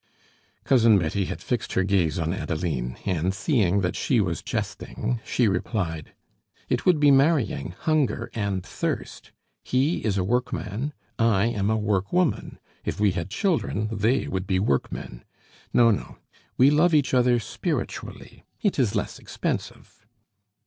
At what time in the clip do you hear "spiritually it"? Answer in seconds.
17.39-18.79